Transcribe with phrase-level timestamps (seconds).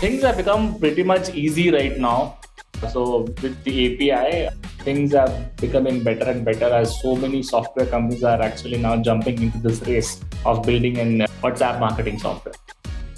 [0.00, 2.38] Things have become pretty much easy right now.
[2.92, 8.22] So with the API, things are becoming better and better as so many software companies
[8.22, 12.54] are actually now jumping into this race of building in WhatsApp marketing software.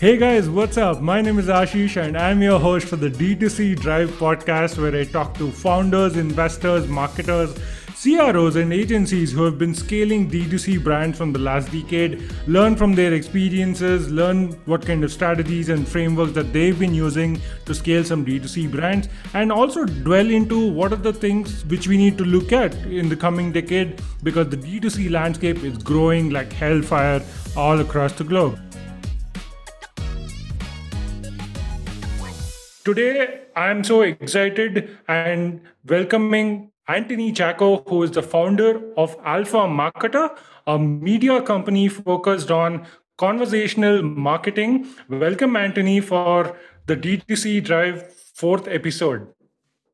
[0.00, 1.00] Hey guys, what's up?
[1.00, 5.04] My name is Aashish and I'm your host for the D2C Drive podcast where I
[5.04, 7.58] talk to founders, investors, marketers,
[8.00, 12.94] CROs and agencies who have been scaling D2C brands from the last decade, learn from
[12.94, 18.04] their experiences, learn what kind of strategies and frameworks that they've been using to scale
[18.04, 22.24] some D2C brands, and also dwell into what are the things which we need to
[22.24, 27.20] look at in the coming decade because the D2C landscape is growing like hellfire
[27.56, 28.60] all across the globe.
[32.84, 40.34] Today, I'm so excited and welcoming Antony Chacko, who is the founder of Alphamarketer,
[40.66, 42.86] a media company focused on
[43.18, 44.86] conversational marketing.
[45.10, 46.56] Welcome, Antony, for
[46.86, 49.28] the D2C Drive fourth episode.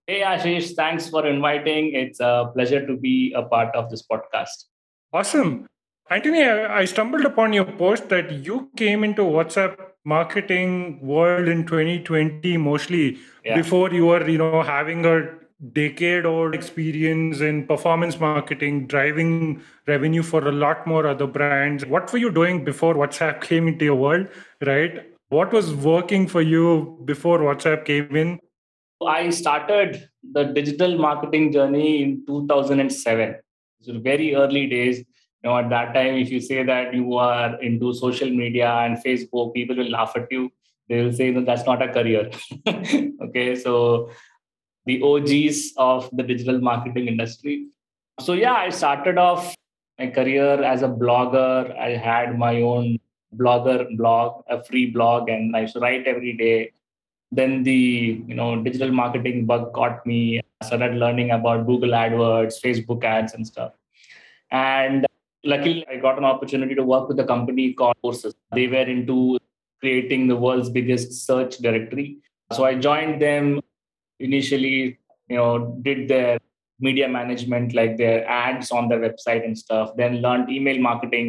[0.06, 1.94] Hey, Aashish, thanks for inviting.
[1.94, 4.66] It's a pleasure to be a part of this podcast.
[5.12, 5.66] Awesome.
[6.10, 12.56] Antony, I stumbled upon your post that you came into WhatsApp marketing world in 2020
[12.58, 13.56] mostly yeah.
[13.56, 20.22] before you were, you know, having a decade old experience in performance marketing, driving revenue
[20.22, 21.86] for a lot more other brands.
[21.86, 24.28] What were you doing before WhatsApp came into your world,
[24.60, 25.10] right?
[25.28, 28.38] What was working for you before WhatsApp came in?
[29.06, 33.36] I started the digital marketing journey in 2007.
[33.80, 34.98] So very early days.
[34.98, 38.96] You know, at that time, if you say that you are into social media and
[39.04, 40.50] Facebook, people will laugh at you.
[40.88, 42.30] They will say that that's not a career.
[43.22, 44.10] okay, so
[44.86, 47.68] the OGs of the digital marketing industry.
[48.20, 49.54] So, yeah, I started off
[49.98, 51.76] my career as a blogger.
[51.78, 52.98] I had my own
[53.36, 56.72] blogger blog, a free blog, and I used to write every day.
[57.32, 60.40] Then the you know digital marketing bug caught me.
[60.60, 63.72] I started learning about Google AdWords, Facebook ads, and stuff.
[64.50, 65.06] And
[65.42, 68.34] luckily, I got an opportunity to work with a company called Courses.
[68.52, 69.38] They were into
[69.80, 72.18] creating the world's biggest search directory.
[72.52, 73.60] So I joined them
[74.28, 74.76] initially
[75.32, 75.52] you know
[75.88, 76.38] did their
[76.86, 81.28] media management like their ads on their website and stuff then learned email marketing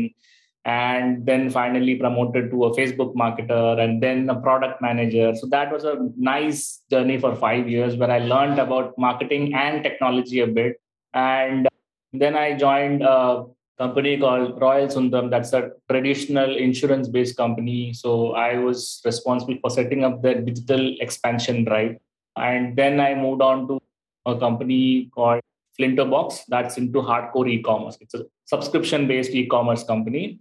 [0.65, 5.33] and then finally promoted to a facebook marketer and then a product manager.
[5.35, 9.83] So that was a nice journey for 5 years where i learned about marketing and
[9.83, 10.81] technology a bit.
[11.13, 11.67] And
[12.13, 13.45] then i joined a
[13.77, 15.29] company called royal sundaram.
[15.29, 17.93] That's a traditional insurance based company.
[17.93, 21.97] So i was responsible for setting up the digital expansion drive
[22.37, 23.81] and then I moved on to
[24.25, 25.41] a company called
[25.79, 27.97] Flintobox that's into hardcore e-commerce.
[28.01, 30.39] It's a subscription-based e-commerce company.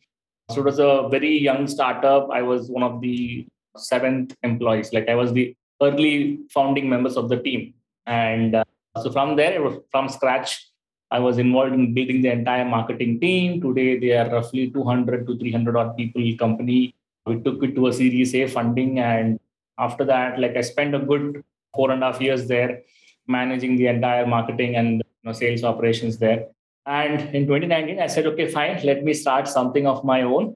[0.51, 2.29] So it was a very young startup.
[2.31, 3.47] I was one of the
[3.77, 4.93] seventh employees.
[4.93, 7.75] Like I was the early founding members of the team.
[8.07, 8.65] And uh,
[9.03, 9.61] so from there,
[9.91, 10.71] from scratch,
[11.11, 13.61] I was involved in building the entire marketing team.
[13.61, 16.95] Today, they are roughly 200 to 300 odd people company.
[17.27, 19.39] We took it to a Series A funding, and
[19.79, 21.43] after that, like I spent a good
[21.75, 22.83] four and a half years there,
[23.27, 26.47] managing the entire marketing and you know, sales operations there.
[26.87, 30.55] And in 2019, I said, okay, fine, let me start something of my own.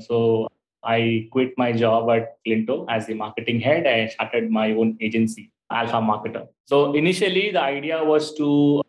[0.00, 0.48] So
[0.84, 3.86] I quit my job at Flinto as the marketing head.
[3.86, 6.48] I started my own agency, Alphamarketer.
[6.66, 8.82] So initially, the idea was to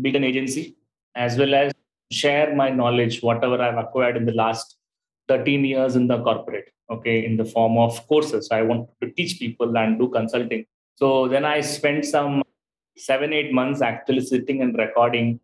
[0.00, 0.76] build an agency
[1.16, 1.72] as well as
[2.12, 4.76] share my knowledge, whatever I've acquired in the last
[5.28, 8.48] 13 years in the corporate, okay, in the form of courses.
[8.50, 10.64] I want to teach people and do consulting.
[10.98, 12.42] So then I spent some
[12.96, 15.38] seven, eight months actually sitting and recording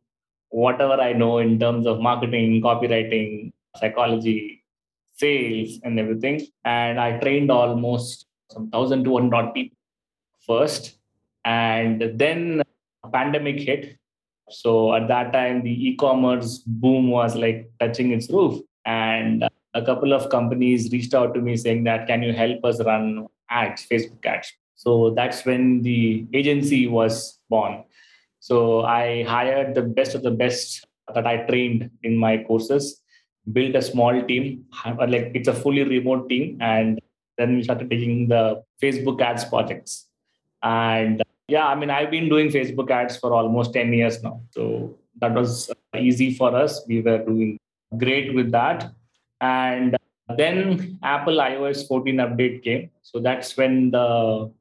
[0.48, 4.64] whatever I know in terms of marketing, copywriting, psychology,
[5.14, 6.44] sales, and everything.
[6.64, 9.76] And I trained almost some 1,200 people
[10.44, 10.98] first.
[11.44, 12.64] And then
[13.12, 13.96] pandemic hit.
[14.50, 18.60] So at that time, the e-commerce boom was like touching its roof.
[18.86, 22.82] And a couple of companies reached out to me saying that, can you help us
[22.82, 24.52] run ads, Facebook ads?
[24.84, 27.84] So that's when the agency was born.
[28.40, 33.00] So I hired the best of the best that I trained in my courses,
[33.50, 37.00] built a small team, uh, like it's a fully remote team, and
[37.38, 40.06] then we started taking the Facebook ads projects.
[40.62, 44.42] And yeah, I mean, I've been doing Facebook ads for almost 10 years now.
[44.50, 46.84] So that was uh, easy for us.
[46.86, 47.58] We were doing
[47.96, 48.92] great with that.
[49.40, 49.96] And
[50.36, 52.90] then Apple iOS 14 update came.
[53.02, 54.52] So that's when the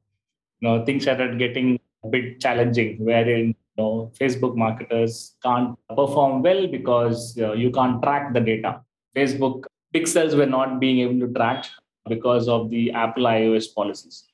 [0.64, 6.66] know, things started getting a bit challenging, wherein you know, Facebook marketers can't perform well
[6.66, 8.80] because you can't track the data.
[9.16, 9.64] Facebook
[9.94, 11.66] pixels were not being able to track
[12.08, 14.24] because of the Apple iOS policies.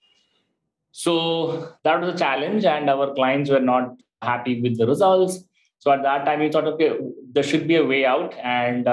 [0.92, 5.44] So that was a challenge, and our clients were not happy with the results.
[5.78, 6.98] So at that time, we thought, okay,
[7.32, 8.34] there should be a way out.
[8.42, 8.92] And uh,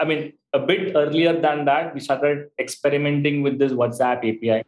[0.00, 4.64] I mean, a bit earlier than that, we started experimenting with this WhatsApp API.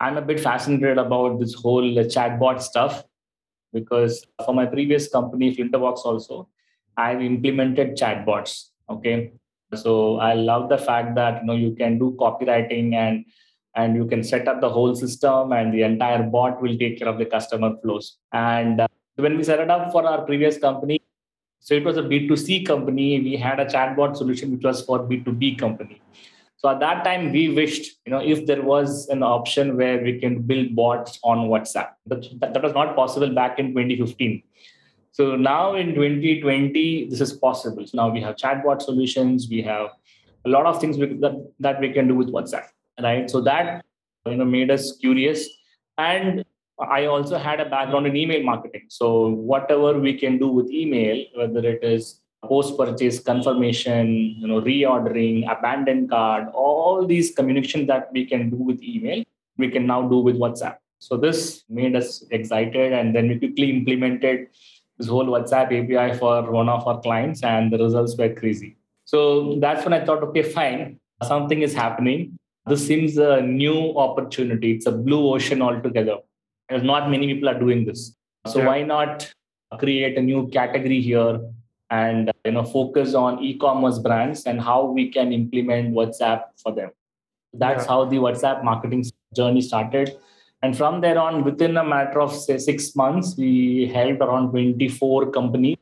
[0.00, 3.04] I'm a bit fascinated about this whole chatbot stuff
[3.72, 6.48] because for my previous company, Flintobox, also,
[6.96, 8.70] I've implemented chatbots.
[8.88, 9.32] Okay.
[9.74, 13.24] So I love the fact that you know you can do copywriting and
[13.74, 17.08] and you can set up the whole system and the entire bot will take care
[17.08, 18.16] of the customer flows.
[18.32, 21.02] And uh, when we set it up for our previous company,
[21.60, 23.20] so it was a B2C company.
[23.20, 26.00] We had a chatbot solution which was for B2B company.
[26.58, 30.18] So at that time, we wished, you know, if there was an option where we
[30.18, 31.90] can build bots on WhatsApp.
[32.04, 34.42] But that, that was not possible back in 2015.
[35.12, 37.86] So now in 2020, this is possible.
[37.86, 39.46] So now we have chatbot solutions.
[39.48, 39.90] We have
[40.44, 42.66] a lot of things that, that we can do with WhatsApp,
[43.00, 43.30] right?
[43.30, 43.84] So that
[44.26, 45.48] you know made us curious.
[45.96, 46.44] And
[46.80, 48.86] I also had a background in email marketing.
[48.88, 55.50] So whatever we can do with email, whether it is post-purchase confirmation, you know, reordering,
[55.50, 59.24] abandoned cart all these communication that we can do with email,
[59.56, 60.76] we can now do with WhatsApp.
[61.00, 64.48] So this made us excited, and then we quickly implemented
[64.98, 68.76] this whole WhatsApp API for one of our clients, and the results were crazy.
[69.04, 72.38] So that's when I thought, okay, fine, something is happening.
[72.66, 74.72] This seems a new opportunity.
[74.72, 76.18] It's a blue ocean altogether
[76.68, 78.14] there's not many people are doing this.
[78.46, 78.66] So yeah.
[78.66, 79.32] why not
[79.78, 81.40] create a new category here
[81.90, 86.72] and uh, you know focus on e-commerce brands and how we can implement WhatsApp for
[86.72, 86.90] them.
[87.52, 87.88] That's yeah.
[87.88, 89.04] how the WhatsApp marketing
[89.34, 90.16] journey started.
[90.62, 95.30] And from there on, within a matter of say six months, we helped around 24
[95.30, 95.76] companies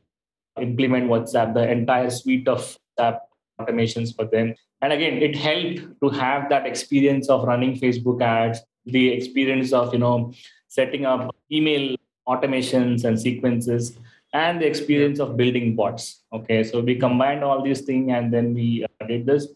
[0.61, 3.19] implement WhatsApp, the entire suite of WhatsApp
[3.59, 4.53] automations for them.
[4.81, 9.93] And again, it helped to have that experience of running Facebook ads, the experience of
[9.93, 10.33] you know
[10.67, 11.95] setting up email
[12.27, 13.97] automations and sequences
[14.39, 16.05] and the experience of building bots
[16.37, 19.47] okay so we combined all these things and then we uh, did this.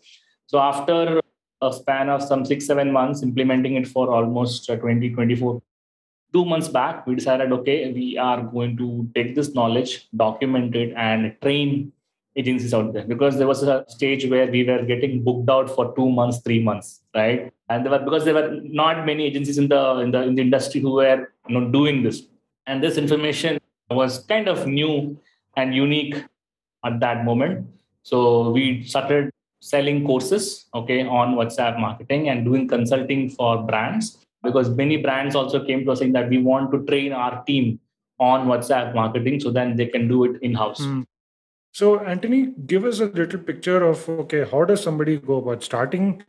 [0.48, 1.22] So after
[1.62, 5.62] a span of some six seven months implementing it for almost uh, 2024
[6.34, 10.94] two months back we decided okay we are going to take this knowledge document it
[10.96, 11.92] and train
[12.36, 13.04] agencies out there.
[13.04, 16.64] Because there was a stage where we were getting booked out for two months three
[16.64, 17.52] months right?
[17.70, 20.42] And there were because there were not many agencies in the in the in the
[20.42, 22.24] industry who were you know doing this.
[22.68, 23.60] And this information
[23.94, 25.18] was kind of new
[25.56, 26.24] and unique
[26.86, 27.68] at that moment.
[28.04, 34.72] So we started selling courses okay on whatsapp marketing and doing consulting for brands because
[34.72, 37.80] many brands also came to us saying that we want to train our team
[38.20, 41.06] on whatsapp marketing so then they can do it in house mm.
[41.74, 46.24] So, Antony, give us a little picture of okay, how does somebody go about starting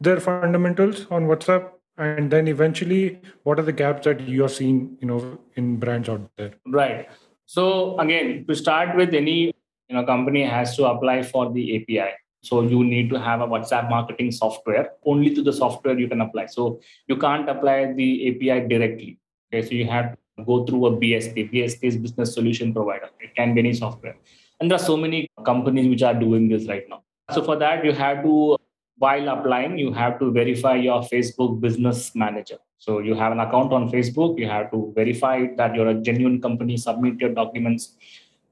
[0.00, 1.70] their fundamentals on WhatsApp,
[2.00, 6.30] and then eventually, what are the gaps that you're seeing, you know, in brands out
[6.36, 6.54] there?
[6.66, 7.08] Right.
[7.46, 9.52] So, again, to start with, any
[9.90, 12.12] you know company has to apply for the API.
[12.42, 14.92] So you need to have a WhatsApp marketing software.
[15.04, 16.46] Only to the software you can apply.
[16.46, 19.18] So you can't apply the API directly.
[19.52, 21.52] Okay, so you have to go through a BSP.
[21.52, 23.10] BSP is business solution provider.
[23.20, 24.16] It can be any software.
[24.60, 27.02] And there are so many companies which are doing this right now.
[27.32, 28.56] So for that, you have to,
[29.00, 32.58] while applying, you have to verify your Facebook business manager.
[32.76, 36.40] So you have an account on Facebook, you have to verify that you're a genuine
[36.40, 37.96] company, submit your documents,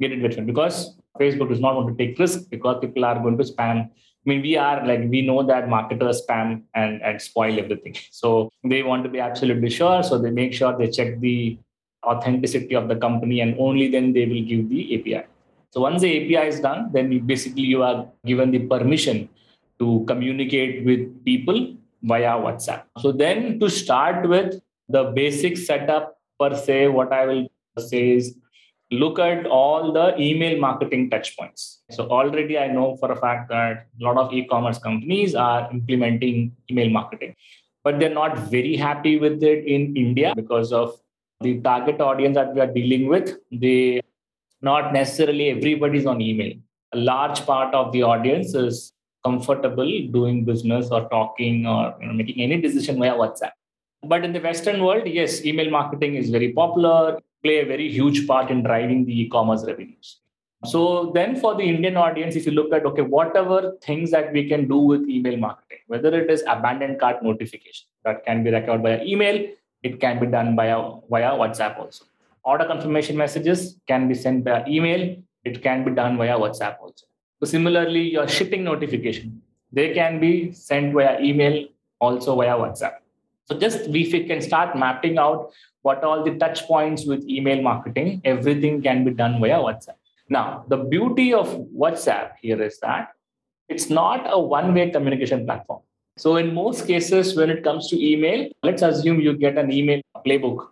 [0.00, 0.46] get it verified.
[0.46, 3.90] Because Facebook does not want to take risk because people are going to spam.
[3.90, 7.96] I mean, we are like we know that marketers spam and, and spoil everything.
[8.10, 10.02] So they want to be absolutely sure.
[10.02, 11.58] So they make sure they check the
[12.06, 15.26] authenticity of the company and only then they will give the API.
[15.70, 19.28] So once the API is done, then you basically you are given the permission
[19.78, 22.84] to communicate with people via WhatsApp.
[22.98, 28.36] So then to start with the basic setup per se, what I will say is
[28.90, 31.78] look at all the email marketing touchpoints.
[31.90, 36.56] So already I know for a fact that a lot of e-commerce companies are implementing
[36.70, 37.34] email marketing,
[37.84, 40.98] but they're not very happy with it in India because of
[41.40, 43.36] the target audience that we are dealing with.
[43.52, 44.00] They
[44.60, 46.54] not necessarily everybody's on email.
[46.92, 48.92] A large part of the audience is
[49.28, 53.52] comfortable doing business or talking or you know, making any decision via WhatsApp.
[54.12, 58.26] But in the Western world, yes, email marketing is very popular, play a very huge
[58.26, 60.18] part in driving the e-commerce revenues.
[60.64, 64.48] So then for the Indian audience, if you look at okay, whatever things that we
[64.48, 68.82] can do with email marketing, whether it is abandoned cart notification that can be recorded
[68.82, 69.46] by email,
[69.84, 72.04] it can be done via via WhatsApp also
[72.44, 75.16] order confirmation messages can be sent by email.
[75.44, 77.06] It can be done via WhatsApp also.
[77.40, 79.42] So similarly, your shipping notification,
[79.72, 81.66] they can be sent via email
[82.00, 82.96] also via WhatsApp.
[83.44, 85.52] So just we can start mapping out
[85.82, 89.96] what all the touch points with email marketing, everything can be done via WhatsApp.
[90.28, 93.12] Now, the beauty of WhatsApp here is that
[93.68, 95.80] it's not a one-way communication platform.
[96.16, 100.00] So in most cases, when it comes to email, let's assume you get an email
[100.26, 100.66] playbook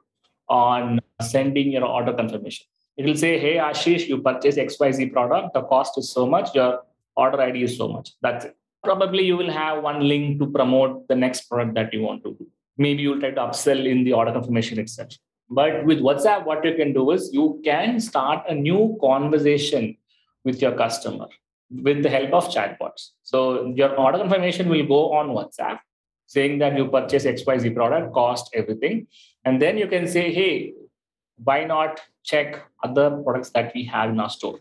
[0.49, 2.67] on sending your order confirmation.
[2.97, 5.55] It will say, hey, Aashish, you purchase XYZ product.
[5.55, 6.55] The cost is so much.
[6.55, 6.83] Your
[7.17, 8.13] order ID is so much.
[8.23, 8.57] That's it.
[8.83, 12.35] Probably you will have one link to promote the next product that you want to
[12.39, 12.47] do.
[12.79, 15.13] Maybe you'll try to upsell in the order confirmation itself.
[15.49, 19.97] But with WhatsApp, what you can do is you can start a new conversation
[20.45, 21.27] with your customer
[21.71, 23.11] with the help of chatbots.
[23.23, 25.79] So your order confirmation will go on WhatsApp
[26.27, 29.07] saying that you purchase XYZ product, cost, everything.
[29.45, 30.75] And then you can say, hey,
[31.43, 34.59] why not check other products that we have in our store?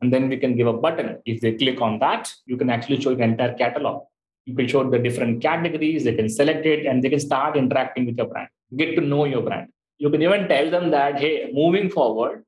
[0.00, 1.18] And then we can give a button.
[1.24, 4.04] If they click on that, you can actually show the entire catalog.
[4.44, 8.06] You can show the different categories, they can select it, and they can start interacting
[8.06, 9.68] with your brand, get to know your brand.
[9.98, 12.44] You can even tell them that, hey, moving forward,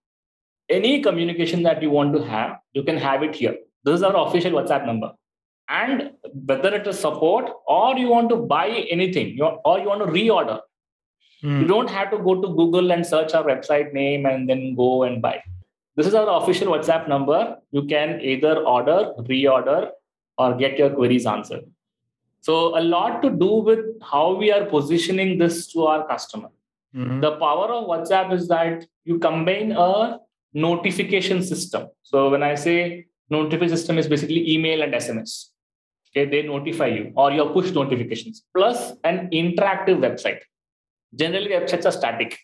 [0.68, 3.54] any communication that you want to have, you can have it here.
[3.84, 5.12] This is our official WhatsApp number.
[5.68, 6.10] And
[6.46, 10.60] whether it is support or you want to buy anything or you want to reorder,
[11.44, 11.60] mm.
[11.60, 15.02] you don't have to go to Google and search our website name and then go
[15.04, 15.42] and buy.
[15.96, 17.56] This is our official WhatsApp number.
[17.70, 19.90] You can either order, reorder,
[20.38, 21.64] or get your queries answered.
[22.40, 26.48] So, a lot to do with how we are positioning this to our customer.
[26.94, 27.20] Mm-hmm.
[27.20, 30.18] The power of WhatsApp is that you combine a
[30.54, 31.88] notification system.
[32.02, 35.48] So when I say notification system is basically email and SMS.
[36.10, 40.40] Okay, they notify you or your push notifications plus an interactive website.
[41.14, 42.38] Generally, websites are static.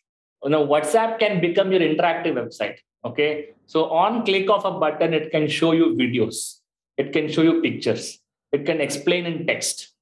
[0.45, 2.77] Know, WhatsApp can become your interactive website.
[3.05, 6.61] Okay, so on click of a button, it can show you videos,
[6.97, 8.19] it can show you pictures,
[8.53, 9.93] it can explain in text.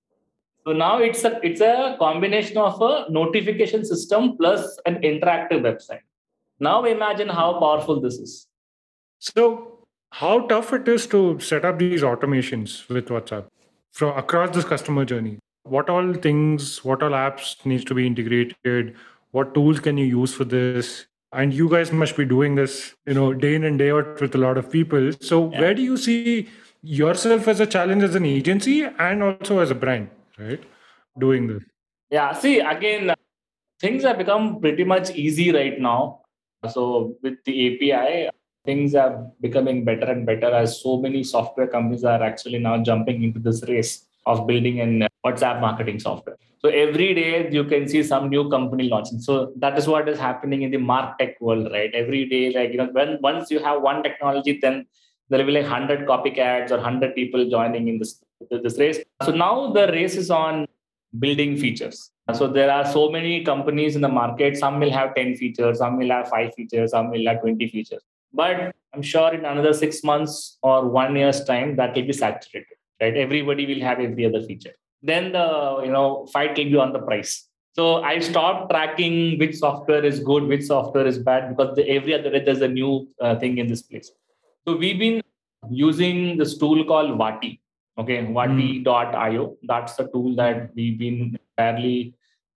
[0.67, 6.01] So now it's a it's a combination of a notification system plus an interactive website.
[6.61, 8.47] Now imagine how powerful this is.
[9.21, 13.47] So, how tough it is to set up these automations with WhatsApp
[13.93, 15.39] from across this customer journey?
[15.69, 18.95] What all things, what all apps needs to be integrated?
[19.31, 21.07] What tools can you use for this?
[21.33, 24.35] And you guys must be doing this, you know, day in and day out with
[24.35, 25.13] a lot of people.
[25.21, 25.61] So, yeah.
[25.61, 26.49] where do you see
[26.83, 30.09] yourself as a challenge as an agency and also as a brand,
[30.39, 30.63] right?
[31.19, 31.63] Doing this.
[32.11, 32.33] Yeah.
[32.33, 33.15] See, again,
[33.79, 36.23] things have become pretty much easy right now
[36.67, 38.31] so with the API,
[38.65, 43.23] things are becoming better and better as so many software companies are actually now jumping
[43.23, 46.37] into this race of building an WhatsApp marketing software.
[46.61, 49.21] So every day you can see some new company launching.
[49.21, 51.93] So that is what is happening in the martech world, right?
[51.95, 54.87] Every day, like you know, when once you have one technology, then
[55.29, 58.99] there will be like hundred copycats or hundred people joining in this this race.
[59.25, 60.67] So now the race is on
[61.19, 62.11] building features.
[62.35, 64.57] So there are so many companies in the market.
[64.57, 68.03] Some will have 10 features, some will have five features, some will have 20 features.
[68.33, 72.77] But I'm sure in another six months or one year's time, that will be saturated,
[73.01, 73.17] right?
[73.17, 74.73] Everybody will have every other feature.
[75.03, 77.49] Then the you know fight will be on the price.
[77.75, 82.13] So I stopped tracking which software is good, which software is bad, because the, every
[82.15, 84.11] other day there's a new uh, thing in this place.
[84.67, 85.23] So we've been
[85.71, 87.61] using this tool called Wati.
[87.97, 89.47] Okay, Wati.io.
[89.47, 89.57] Mm.
[89.63, 92.15] That's the tool that we've been fairly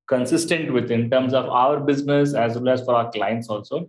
[0.09, 3.89] consistent with in terms of our business as well as for our clients also.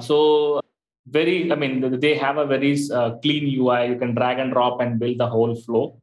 [0.00, 0.62] So
[1.06, 3.88] very, I mean, they have a very uh, clean UI.
[3.88, 6.00] You can drag and drop and build the whole flow.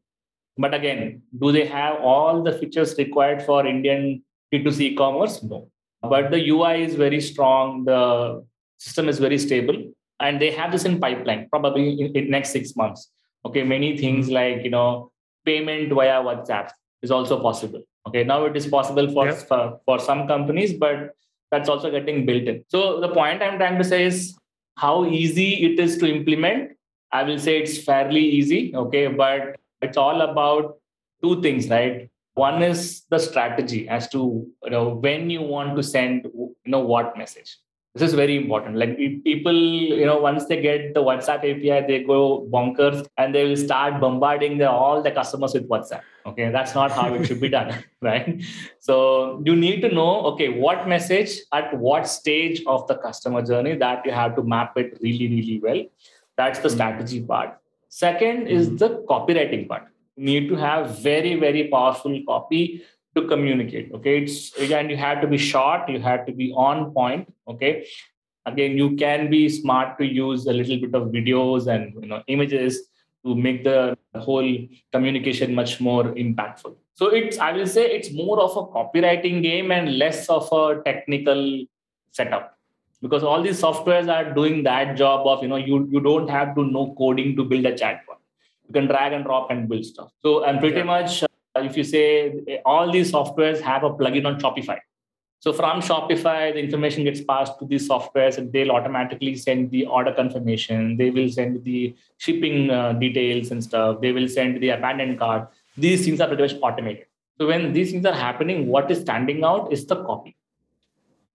[0.57, 4.23] But again, do they have all the features required for Indian
[4.53, 5.43] D2C e-commerce?
[5.43, 5.69] No.
[6.01, 7.85] But the UI is very strong.
[7.85, 8.43] The
[8.79, 12.75] system is very stable, and they have this in pipeline probably in, in next six
[12.75, 13.11] months.
[13.45, 15.11] Okay, many things like you know
[15.45, 16.69] payment via WhatsApp
[17.01, 17.81] is also possible.
[18.07, 21.11] Okay, now it is possible for, for, for some companies, but
[21.51, 22.63] that's also getting built in.
[22.69, 24.37] So the point I'm trying to say is
[24.77, 26.77] how easy it is to implement.
[27.11, 28.75] I will say it's fairly easy.
[28.75, 30.77] Okay, but it's all about
[31.21, 32.09] two things, right?
[32.35, 36.81] One is the strategy as to you know when you want to send you know
[36.81, 37.57] what message
[37.97, 38.75] this is very important.
[38.77, 43.45] Like people you know once they get the whatsapp api they go bonkers and they
[43.47, 46.01] will start bombarding the, all the customers with whatsapp.
[46.25, 46.49] Okay?
[46.51, 48.41] That's not how it should be done right?
[48.79, 53.75] So you need to know okay what message at what stage of the customer journey
[53.77, 55.83] that you have to map it really really well.
[56.35, 56.75] That's the hmm.
[56.75, 57.57] strategy part.
[57.89, 58.77] Second is hmm.
[58.77, 59.87] the copywriting part.
[60.15, 62.83] You need to have very very powerful copy
[63.17, 66.91] to communicate okay it's again you have to be short you have to be on
[66.97, 67.71] point okay
[68.51, 72.21] again you can be smart to use a little bit of videos and you know
[72.27, 72.81] images
[73.25, 73.79] to make the
[74.27, 74.49] whole
[74.91, 79.71] communication much more impactful So it's I will say it's more of a copywriting game
[79.71, 81.41] and less of a technical
[82.11, 82.57] setup
[83.01, 86.55] because all these softwares are doing that job of you know you you don't have
[86.55, 88.17] to know coding to build a chatbot.
[88.67, 90.09] You can drag and drop and build stuff.
[90.23, 90.91] So and pretty yeah.
[90.93, 91.23] much
[91.63, 94.79] if you say all these softwares have a plugin on Shopify.
[95.39, 99.85] So from Shopify, the information gets passed to these softwares and they'll automatically send the
[99.85, 100.97] order confirmation.
[100.97, 104.01] They will send the shipping uh, details and stuff.
[104.01, 105.51] They will send the abandoned cart.
[105.77, 107.05] These things are pretty much automated.
[107.39, 110.35] So when these things are happening, what is standing out is the copy.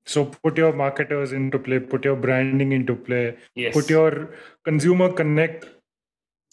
[0.05, 3.73] So put your marketers into play, put your branding into play, yes.
[3.73, 4.31] put your
[4.65, 5.67] consumer connect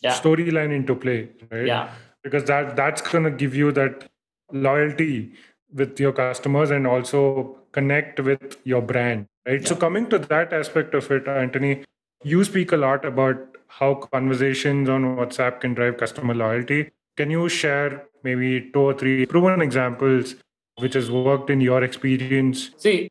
[0.02, 0.20] yeah.
[0.20, 1.66] storyline into play, right?
[1.66, 1.92] Yeah.
[2.24, 4.10] Because that that's gonna give you that
[4.52, 5.34] loyalty
[5.74, 9.62] with your customers and also connect with your brand right?
[9.62, 9.68] Yeah.
[9.68, 11.84] so coming to that aspect of it antony
[12.24, 16.90] you speak a lot about how conversations on whatsapp can drive customer loyalty.
[17.16, 20.36] Can you share maybe two or three proven examples
[20.80, 22.72] which has worked in your experience?
[22.78, 23.10] See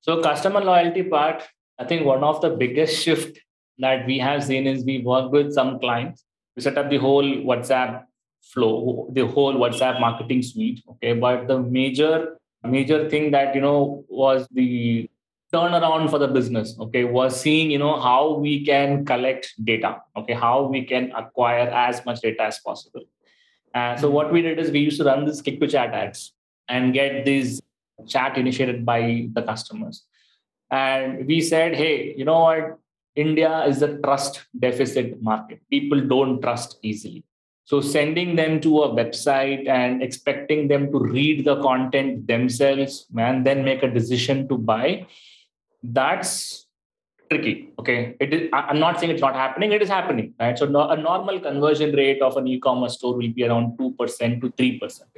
[0.00, 1.42] so customer loyalty part
[1.78, 3.38] i think one of the biggest shift
[3.78, 6.24] that we have seen is we work with some clients.
[6.56, 8.04] We set up the whole whatsapp
[8.52, 10.82] flow, the whole WhatsApp marketing suite.
[10.88, 15.08] Okay, but the major major thing that you know was the
[15.52, 20.32] turnaround for the business okay was seeing you know how we can collect data okay?
[20.32, 23.02] How we can acquire as much data as possible.
[23.74, 26.32] And so what we did is we used to run this click to chat ads
[26.68, 27.60] and get these
[28.08, 30.04] chat initiated by the customers.
[30.70, 32.78] And we said hey you know what?
[33.14, 35.60] India is a trust deficit market.
[35.70, 37.24] People don't trust easily
[37.64, 43.46] so sending them to a website and expecting them to read the content themselves and
[43.46, 45.06] then make a decision to buy,
[45.82, 46.66] that's
[47.30, 47.72] tricky.
[47.78, 48.50] Okay, it is.
[48.52, 49.72] I'm not saying it's not happening.
[49.72, 50.58] It is happening, right?
[50.58, 54.52] So a normal conversion rate of an e-commerce store will be around two percent to
[54.58, 55.10] three percent.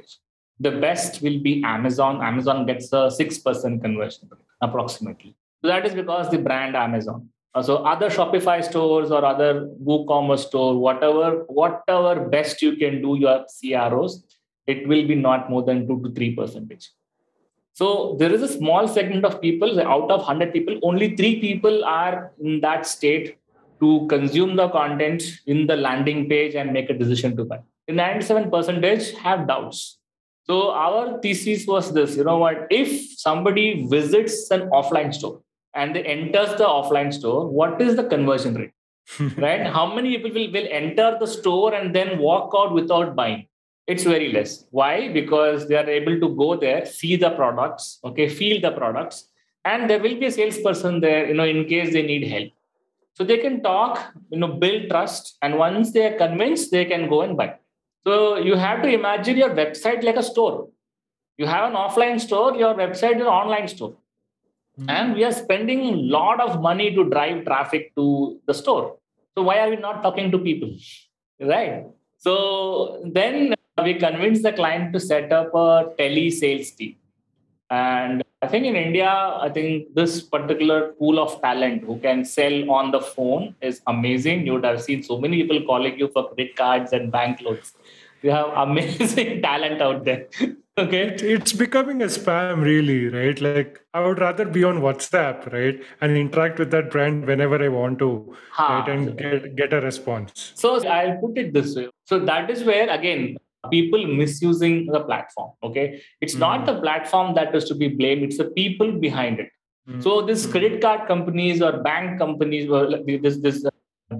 [0.59, 2.21] The best will be Amazon.
[2.21, 5.35] Amazon gets a six percent conversion rate approximately.
[5.61, 7.29] So that is because the brand Amazon.
[7.53, 13.17] Uh, so other Shopify stores or other WooCommerce store, whatever, whatever best you can do
[13.17, 14.23] your CROs,
[14.67, 16.91] it will be not more than two to three percentage.
[17.73, 21.85] So there is a small segment of people, out of 100 people, only three people
[21.85, 23.37] are in that state
[23.79, 27.59] to consume the content in the landing page and make a decision to buy.
[27.87, 29.99] The 97 percentage have doubts.
[30.45, 35.41] So our thesis was this, you know what, if somebody visits an offline store,
[35.77, 38.73] and they enters the offline store, what is the conversion rate?
[39.37, 39.65] right?
[39.65, 43.47] How many people will, will enter the store and then walk out without buying?
[43.85, 44.65] It's very less.
[44.71, 45.13] Why?
[45.13, 49.29] Because they are able to go there, see the products, okay, feel the products,
[49.63, 52.49] and there will be a salesperson there, you know, in case they need help.
[53.13, 57.07] So they can talk, you know, build trust, and once they are convinced, they can
[57.07, 57.55] go and buy.
[58.05, 60.67] So you have to imagine your website like a store.
[61.37, 63.95] You have an offline store, your website is an online store
[64.79, 64.89] Mm-hmm.
[64.89, 68.97] And we are spending a lot of money to drive traffic to the store.
[69.35, 70.71] So why are we not talking to people?
[71.39, 71.85] Right.
[72.17, 76.95] So then we convinced the client to set up a tele sales team.
[77.69, 82.71] And I think in India, I think this particular pool of talent who can sell
[82.71, 84.45] on the phone is amazing.
[84.45, 87.73] You would have seen so many people calling you for credit cards and bank loans.
[88.21, 90.27] You have amazing talent out there.
[90.79, 95.81] okay it's becoming a spam really right like i would rather be on whatsapp right
[96.01, 98.09] and interact with that brand whenever i want to
[98.51, 98.67] ha.
[98.77, 102.63] right and get, get a response so i'll put it this way so that is
[102.63, 103.35] where again
[103.71, 106.39] people misusing the platform okay it's mm.
[106.39, 109.49] not the platform that is to be blamed it's the people behind it
[109.89, 110.01] mm.
[110.03, 110.51] so this hmm.
[110.51, 112.87] credit card companies or bank companies were
[113.25, 113.65] this this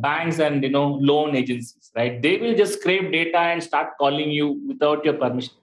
[0.02, 4.30] banks and you know loan agencies right they will just scrape data and start calling
[4.32, 5.54] you without your permission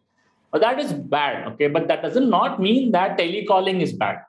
[0.55, 1.67] but that is bad, okay?
[1.67, 4.21] But that does not mean that telecalling is bad.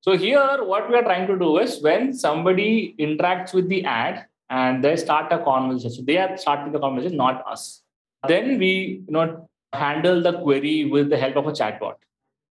[0.00, 4.26] So here, what we are trying to do is when somebody interacts with the ad
[4.50, 7.82] and they start a conversation, so they are starting the conversation, not us.
[8.26, 11.94] Then we you know handle the query with the help of a chatbot.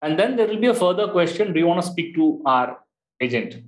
[0.01, 2.79] And then there will be a further question: Do you want to speak to our
[3.19, 3.61] agent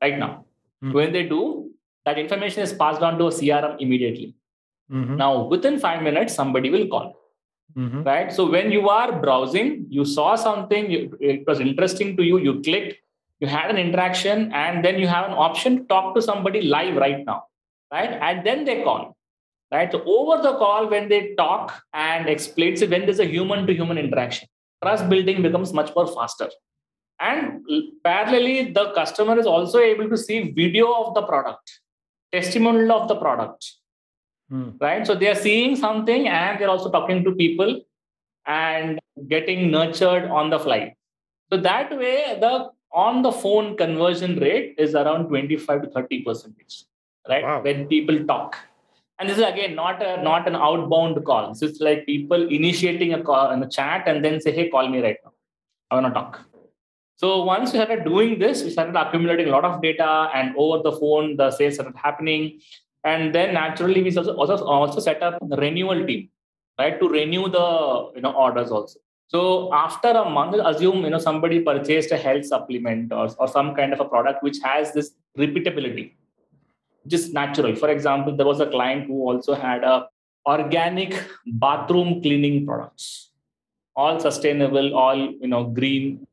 [0.00, 0.46] right now?
[0.82, 0.94] Mm-hmm.
[0.94, 1.70] When they do,
[2.04, 4.34] that information is passed on to a CRM immediately.
[4.90, 5.16] Mm-hmm.
[5.16, 7.16] Now, within five minutes, somebody will call.
[7.76, 8.02] Mm-hmm.
[8.02, 8.32] Right.
[8.32, 12.96] So when you are browsing, you saw something, it was interesting to you, you clicked,
[13.38, 16.96] you had an interaction, and then you have an option to talk to somebody live
[16.96, 17.44] right now.
[17.92, 18.10] Right.
[18.10, 19.16] And then they call.
[19.72, 19.90] Right.
[19.92, 23.72] So over the call, when they talk and explain, so when there's a human to
[23.72, 24.48] human interaction,
[24.82, 26.50] trust building becomes much more faster.
[27.20, 27.60] And
[28.04, 31.80] parallelly, the customer is also able to see video of the product,
[32.32, 33.74] testimonial of the product,
[34.50, 34.70] Hmm.
[34.80, 37.80] right so they are seeing something and they're also talking to people
[38.46, 40.94] and getting nurtured on the fly.
[41.52, 46.84] So that way, the on the phone conversion rate is around 25 to 30 percentage,
[47.28, 47.44] right?
[47.44, 47.62] Wow.
[47.62, 48.56] When people talk.
[49.18, 51.48] And this is again not a not an outbound call.
[51.52, 54.88] This is like people initiating a call in a chat and then say, hey, call
[54.88, 55.32] me right now.
[55.90, 56.40] I want to talk.
[57.20, 60.82] So once we started doing this, we started accumulating a lot of data, and over
[60.82, 62.60] the phone, the sales started happening.
[63.04, 66.30] And then naturally, we also also, also set up a renewal team,
[66.78, 67.66] right, to renew the
[68.14, 69.00] you know orders also.
[69.34, 69.42] So
[69.80, 73.92] after a month, assume you know somebody purchased a health supplement or, or some kind
[73.92, 76.14] of a product which has this repeatability,
[77.06, 77.76] just natural.
[77.76, 80.08] For example, there was a client who also had a
[80.46, 81.22] organic
[81.66, 83.30] bathroom cleaning products,
[83.94, 86.26] all sustainable, all you know green,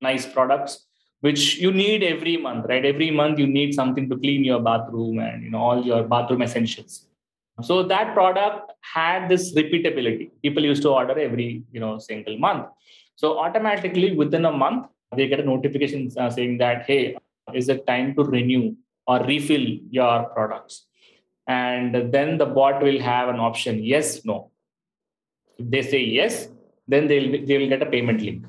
[0.00, 0.86] nice products
[1.20, 2.84] which you need every month, right?
[2.84, 6.42] Every month you need something to clean your bathroom and you know all your bathroom
[6.42, 7.06] essentials.
[7.62, 10.30] So that product had this repeatability.
[10.42, 12.66] People used to order every you know single month.
[13.16, 17.16] So automatically within a month they get a notification uh, saying that hey,
[17.54, 18.74] is it time to renew
[19.06, 20.86] or refill your products?
[21.48, 24.50] And then the bot will have an option yes, no.
[25.58, 26.48] If they say yes,
[26.86, 28.44] then they'll they will get a payment link.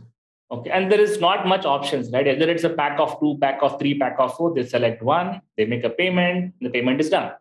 [0.49, 2.25] Okay, and there is not much options, right?
[2.25, 4.53] Either it's a pack of two, pack of three, pack of four.
[4.53, 7.33] They select one, they make a payment, the payment is done.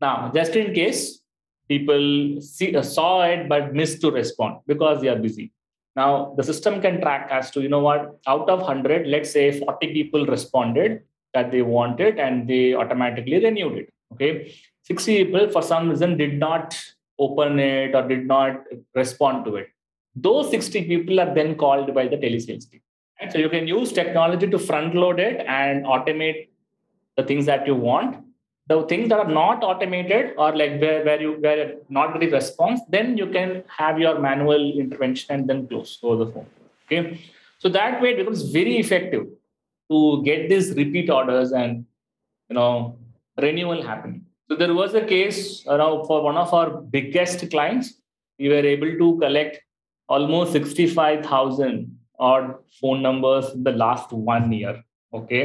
[0.00, 1.20] Now, just in case
[1.68, 5.52] people see, uh, saw it but missed to respond because they are busy.
[5.94, 9.58] Now, the system can track as to, you know what, out of 100, let's say
[9.58, 11.02] 40 people responded
[11.34, 13.92] that they wanted and they automatically renewed it.
[14.12, 14.54] Okay.
[14.84, 16.76] 60 people, for some reason, did not
[17.18, 19.68] open it or did not respond to it.
[20.14, 22.80] Those 60 people are then called by the telesales team.
[23.30, 26.48] So you can use technology to front load it and automate
[27.16, 28.24] the things that you want.
[28.66, 32.80] The things that are not automated or like where, where you where not really response
[32.88, 36.46] then you can have your manual intervention and then close over the phone.
[36.86, 37.20] Okay?
[37.58, 39.26] So that way it becomes very effective
[39.90, 41.84] to get these repeat orders and
[42.48, 42.96] you know
[43.36, 44.24] renewal happening.
[44.48, 47.94] So there was a case around for one of our biggest clients.
[48.38, 49.60] We were able to collect
[50.16, 54.74] almost 65000 odd phone numbers in the last one year
[55.14, 55.44] okay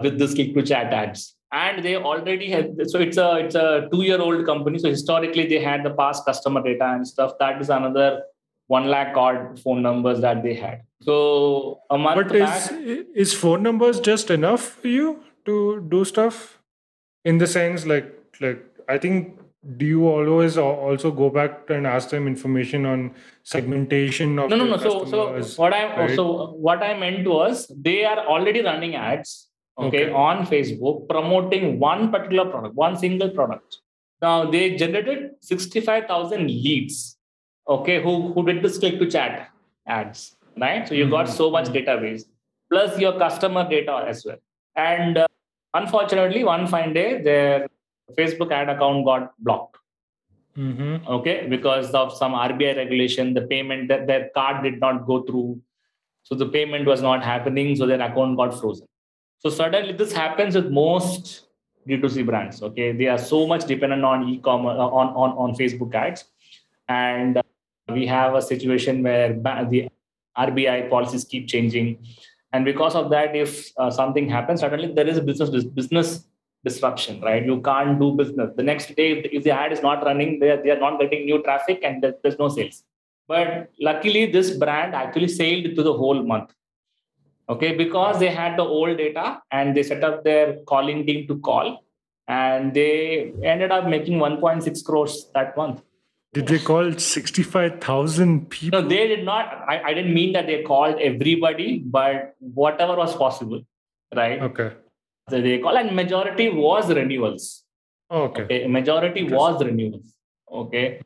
[0.00, 1.36] with this click to chat ads.
[1.52, 4.78] And they already had so it's a it's a two year old company.
[4.78, 7.32] So historically they had the past customer data and stuff.
[7.40, 8.22] That is another
[8.68, 10.82] one lakh odd phone numbers that they had.
[11.02, 16.04] So a month but back, is is phone numbers just enough for you to do
[16.04, 16.60] stuff?
[17.24, 19.39] In the sense like like i think
[19.76, 24.64] do you always also go back and ask them information on segmentation of no no
[24.64, 26.16] no so so what i right?
[26.16, 31.78] so what i meant was they are already running ads okay, okay, on Facebook promoting
[31.78, 33.78] one particular product, one single product.
[34.22, 37.16] Now they generated 65,000 leads,
[37.68, 39.48] okay, who, who did this click to chat
[39.86, 40.86] ads, right?
[40.86, 41.12] So you mm-hmm.
[41.12, 42.24] got so much database
[42.70, 44.36] plus your customer data as well.
[44.76, 45.26] And uh,
[45.74, 47.68] unfortunately, one fine day, their
[48.16, 49.76] Facebook ad account got blocked.
[50.56, 51.06] Mm-hmm.
[51.08, 55.60] Okay, because of some RBI regulation, the payment that their card did not go through.
[56.22, 57.76] So the payment was not happening.
[57.76, 58.86] So their account got frozen.
[59.38, 61.46] So suddenly this happens with most
[61.88, 62.62] D2C brands.
[62.62, 66.24] Okay, they are so much dependent on e-commerce uh, on on on Facebook ads,
[66.88, 67.42] and uh,
[67.88, 69.88] we have a situation where the
[70.36, 71.98] RBI policies keep changing,
[72.52, 76.26] and because of that, if uh, something happens, suddenly there is a business business
[76.64, 77.20] disruption.
[77.20, 78.50] Right, you can't do business.
[78.56, 81.24] The next day, if the ad is not running, they are, they are not getting
[81.24, 82.84] new traffic, and there's no sales.
[83.28, 86.52] But luckily, this brand actually sailed through the whole month
[87.50, 91.38] okay because they had the old data and they set up their calling team to
[91.38, 91.84] call
[92.28, 95.82] and they ended up making 1.6 crores that month
[96.32, 98.80] did they call 65,000 people?
[98.80, 99.46] No, they did not.
[99.68, 103.62] I, I didn't mean that they called everybody, but whatever was possible,
[104.14, 104.40] right?
[104.40, 104.70] Okay.
[105.30, 107.64] They call, and majority was renewals.
[108.10, 108.42] Okay.
[108.42, 108.66] okay.
[108.66, 110.14] Majority was renewals.
[110.50, 111.00] Okay.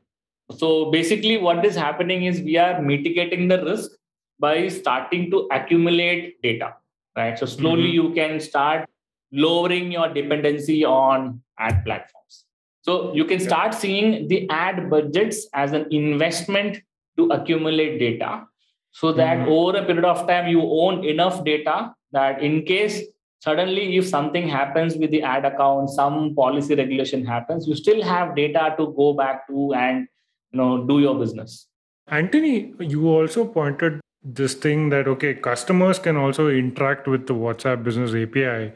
[0.52, 3.90] So basically, what is happening is we are mitigating the risk
[4.38, 6.74] by starting to accumulate data,
[7.16, 7.38] right?
[7.38, 8.08] So slowly mm-hmm.
[8.08, 8.88] you can start
[9.32, 12.44] lowering your dependency on ad platforms.
[12.82, 16.82] So you can start seeing the ad budgets as an investment
[17.16, 18.46] to accumulate data
[18.92, 19.48] so that mm-hmm.
[19.48, 23.02] over a period of time you own enough data that in case
[23.44, 28.34] suddenly if something happens with the ad account some policy regulation happens you still have
[28.40, 30.08] data to go back to and
[30.52, 31.66] you know do your business
[32.16, 37.82] Antony, you also pointed this thing that okay customers can also interact with the whatsapp
[37.86, 38.72] business api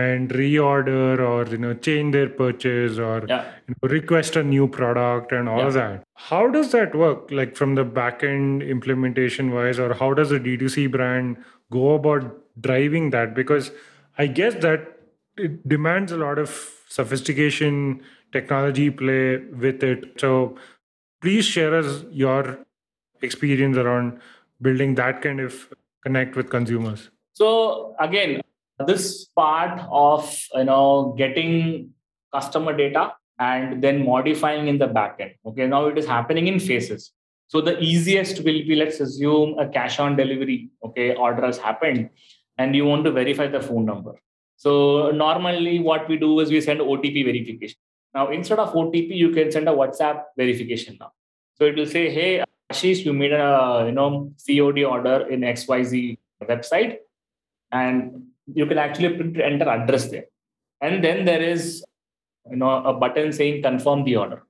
[0.00, 3.44] and reorder or you know change their purchase or Yeah.
[3.68, 5.66] you know, request a new product and all Yeah.
[5.66, 6.02] of that.
[6.30, 7.30] How does that work?
[7.40, 11.36] Like from the back end implementation wise, or how does a D2C brand
[11.70, 12.30] go about
[12.68, 13.34] driving that?
[13.34, 13.70] Because
[14.18, 14.98] I guess that
[15.36, 16.50] it demands a lot of
[16.88, 20.20] sophistication, technology play with it.
[20.20, 20.56] So
[21.20, 22.58] please share us your
[23.22, 24.20] experience around
[24.60, 25.68] building that kind of
[26.02, 27.10] connect with consumers.
[27.32, 28.42] So again,
[28.86, 31.90] this part of you know getting
[32.32, 35.34] customer data and then modifying in the backend.
[35.46, 37.12] Okay, now it is happening in phases.
[37.48, 40.70] So the easiest will be let's assume a cash on delivery.
[40.84, 42.10] Okay, order has happened,
[42.62, 44.14] and you want to verify the phone number.
[44.64, 44.72] So
[45.10, 47.78] normally, what we do is we send OTP verification.
[48.14, 51.12] Now instead of OTP, you can send a WhatsApp verification now.
[51.58, 52.30] So it will say, "Hey,
[52.72, 54.10] Aashish, you made a you know
[54.44, 56.18] COD order in XYZ
[56.52, 56.98] website,
[57.70, 58.22] and
[58.60, 60.26] you can actually print, enter address there,
[60.80, 61.84] and then there is
[62.50, 64.42] you know a button saying confirm the order,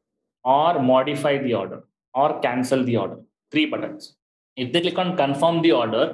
[0.44, 1.83] or modify the order,
[2.14, 3.18] or cancel the order.
[3.51, 4.16] Three buttons.
[4.57, 6.07] If they click on confirm the order,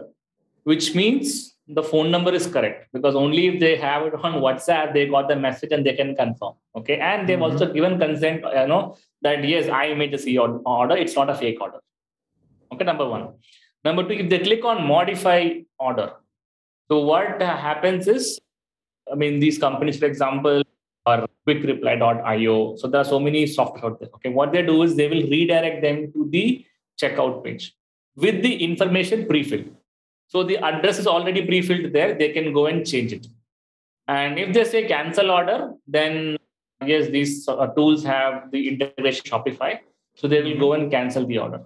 [0.64, 4.94] which means the phone number is correct because only if they have it on WhatsApp,
[4.94, 6.54] they got the message and they can confirm.
[6.76, 6.96] Okay.
[6.98, 7.50] And they've Mhm.
[7.50, 11.34] also given consent, you know, that yes, I made the C order, it's not a
[11.34, 11.80] fake order.
[12.72, 13.34] Okay, number one.
[13.84, 15.40] Number two, if they click on modify
[15.78, 16.12] order,
[16.90, 18.40] so what happens is,
[19.12, 20.62] I mean, these companies, for example,
[21.06, 22.76] are quickreply.io.
[22.76, 24.10] So there are so many software out there.
[24.16, 26.64] Okay, what they do is they will redirect them to the
[27.02, 27.74] checkout page
[28.16, 29.70] with the information pre-filled.
[30.28, 32.14] So the address is already pre-filled there.
[32.14, 33.26] They can go and change it.
[34.06, 36.38] And if they say cancel order, then
[36.84, 39.80] yes, these uh, tools have the integration Shopify.
[40.14, 41.60] So they will go and cancel the order.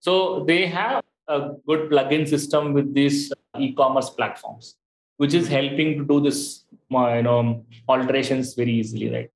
[0.00, 4.76] So they have a good plugin system with these e-commerce platforms,
[5.16, 6.64] which is helping to do this,
[6.94, 9.30] uh, you know, alterations very easily, right?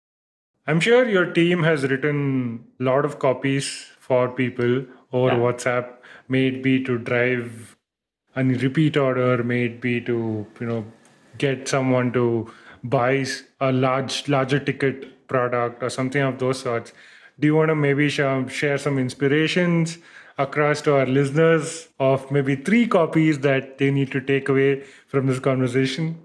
[0.67, 5.39] I'm sure your team has written a lot of copies for people over Yeah.
[5.39, 5.97] WhatsApp,
[6.29, 7.78] may it be to drive
[8.39, 10.85] a repeat order, may it be to you know
[11.39, 12.51] get someone to
[12.85, 13.27] buy
[13.61, 16.93] a large larger ticket product or something of those sorts.
[17.41, 19.99] Do you want to maybe share some inspirations
[20.39, 25.27] across to our listeners of maybe three copies that they need to take away from
[25.27, 26.19] this conversation?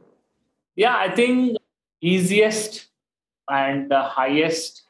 [0.76, 1.58] Yeah, I think
[2.02, 2.88] easiest
[3.50, 4.84] and the highest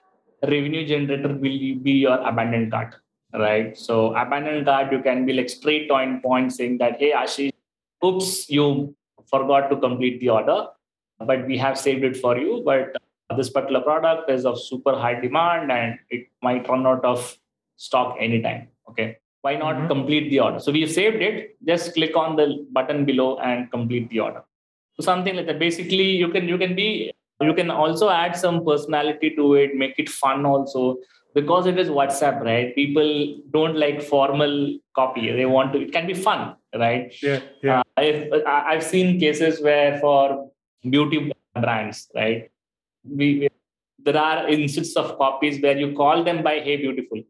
[0.43, 2.95] revenue generator will be your abandoned cart,
[3.33, 3.77] right?
[3.77, 7.51] So abandoned cart, you can be like straight on point saying that, hey, Aashish,
[8.05, 10.67] oops, you forgot to complete the order,
[11.19, 12.61] but we have saved it for you.
[12.65, 12.95] But
[13.35, 17.37] this particular product is of super high demand and it might run out of
[17.77, 18.67] stock anytime.
[18.89, 19.17] Okay.
[19.41, 19.87] Why not Mhm.
[19.87, 20.59] complete the order?
[20.59, 21.57] So we have saved it.
[21.65, 24.43] Just click on the button below and complete the order.
[24.95, 25.59] So something like that.
[25.59, 29.95] Basically, you can you can be you can also add some personality to it, make
[29.97, 30.97] it fun also.
[31.33, 32.75] Because it is WhatsApp, right?
[32.75, 35.31] People don't like formal copy.
[35.31, 37.13] They want to, it can be fun, right?
[37.21, 37.79] Yeah, yeah.
[37.79, 40.49] Uh, I've, I've seen cases where for
[40.89, 42.51] beauty brands, right?
[43.03, 43.49] We, we-
[44.05, 47.21] there are instances of copies where you call them by "Hey, beautiful,"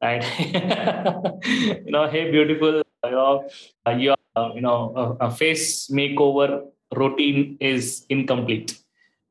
[0.00, 0.22] right?
[1.84, 3.50] you know, "Hey, beautiful," your
[3.84, 8.78] uh, you know a, a face makeover routine is incomplete.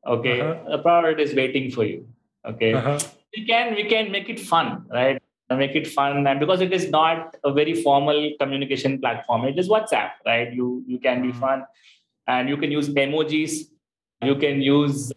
[0.06, 0.76] Okay, Uh-huh.
[0.76, 2.06] the product is waiting for you.
[2.44, 2.98] Okay, Uh-huh.
[3.36, 5.22] We can we can make it fun right?
[5.50, 9.68] Make it fun and because it is not a very formal communication platform it is
[9.68, 10.52] whatsapp right?
[10.52, 11.40] You you can be Mhm.
[11.40, 11.64] fun
[12.26, 13.52] and you can use emojis
[14.22, 15.12] you can use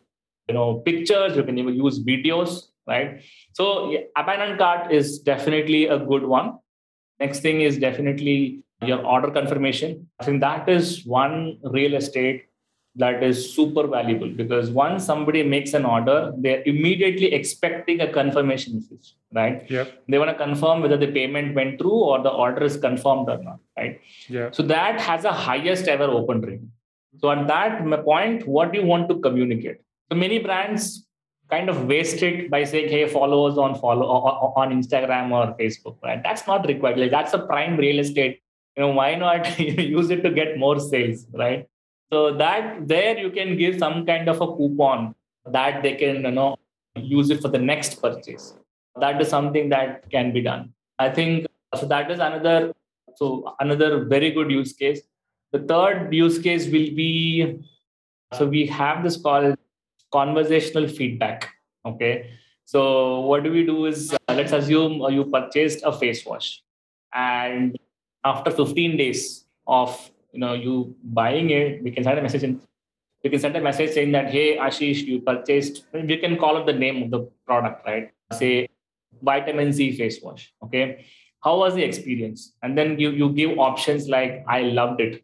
[0.47, 2.55] you know pictures you can even use videos
[2.87, 3.21] right?
[3.53, 6.57] So yeah, abandoned cart is definitely a good one.
[7.19, 10.09] Next thing is definitely your order confirmation.
[10.19, 12.45] I think that is one real estate
[12.95, 18.75] that is super valuable because once somebody makes an order, they're immediately expecting a confirmation
[18.75, 19.69] message, right?
[19.69, 20.03] Yep.
[20.07, 23.41] They want to confirm whether the payment went through or the order is confirmed or
[23.41, 23.99] not, right?
[24.27, 24.51] Yeah.
[24.51, 26.61] So that has a highest ever open rate.
[27.19, 29.77] So at that point, what do you want to communicate?
[30.11, 31.07] So many brands
[31.49, 34.05] kind of waste it by saying, "Hey, follow us on follow
[34.55, 36.21] on Instagram or Facebook." Right?
[36.23, 36.99] That's not required.
[36.99, 38.41] Like that's a prime real estate.
[38.75, 39.59] You know, why not
[39.97, 41.67] use it to get more sales, right?
[42.13, 45.15] So that there you can give some kind of a coupon
[45.51, 46.57] that they can you know
[46.95, 48.53] use it for the next purchase.
[48.99, 50.73] That is something that can be done.
[50.99, 51.87] I think so.
[51.87, 52.73] That is another
[53.15, 55.01] so another very good use case.
[55.53, 57.57] The third use case will be
[58.35, 59.57] so we have this called
[60.11, 61.49] conversational feedback.
[61.83, 62.29] Okay.
[62.65, 66.61] So what do we do is uh, let's assume uh, you purchased a face wash,
[67.11, 67.75] and
[68.23, 72.61] after 15 days of you know you buying it, we can send a message in
[73.23, 76.65] you can send a message saying that, hey, Aashish, you purchased, we can call it
[76.65, 78.11] the name of the product, right?
[78.33, 78.67] Say
[79.21, 80.53] vitamin C face wash.
[80.61, 81.05] Okay.
[81.41, 82.53] How was the experience?
[82.61, 85.23] And then you, you give options like, I loved it.